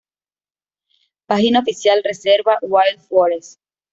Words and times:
Página 1.27 1.59
oficial 1.59 2.01
Reserva 2.03 2.57
Wild 2.63 3.01
Forest 3.07 3.61